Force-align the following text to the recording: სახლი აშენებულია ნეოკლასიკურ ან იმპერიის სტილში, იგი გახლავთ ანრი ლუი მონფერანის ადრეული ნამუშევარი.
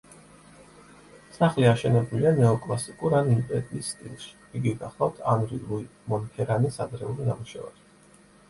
სახლი 1.33 1.67
აშენებულია 1.71 2.31
ნეოკლასიკურ 2.39 3.15
ან 3.19 3.29
იმპერიის 3.33 3.91
სტილში, 3.97 4.33
იგი 4.61 4.75
გახლავთ 4.81 5.23
ანრი 5.35 5.63
ლუი 5.69 5.87
მონფერანის 6.15 6.81
ადრეული 6.87 7.31
ნამუშევარი. 7.33 7.87